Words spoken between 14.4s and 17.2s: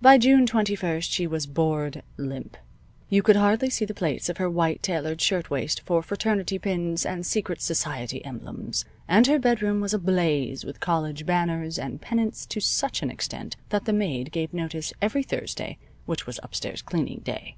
notice every Thursday which was upstairs cleaning